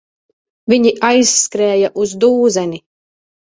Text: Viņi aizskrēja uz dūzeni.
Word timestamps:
Viņi 0.73 0.93
aizskrēja 1.09 1.93
uz 2.07 2.17
dūzeni. 2.25 2.83